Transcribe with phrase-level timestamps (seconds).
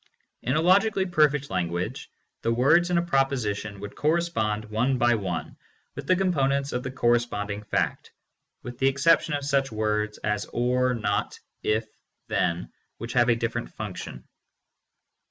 [0.41, 2.09] In a logically perfect language
[2.41, 5.55] the words in a proposition would correspond one by one
[5.93, 8.11] with the components of the corresponding fact,
[8.63, 11.85] with the exception of such words as "or," "not," "if,"
[12.29, 14.27] "then," which have a different function.